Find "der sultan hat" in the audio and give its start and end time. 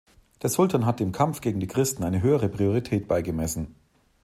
0.41-0.99